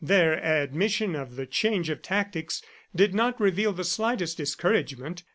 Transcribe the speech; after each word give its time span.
Their 0.03 0.43
admission 0.43 1.15
of 1.15 1.35
the 1.35 1.45
change 1.45 1.87
of 1.91 2.01
tactics 2.01 2.63
did 2.95 3.13
not 3.13 3.39
reveal 3.39 3.71
the 3.71 3.83
slightest 3.83 4.35
discouragement. 4.37 5.21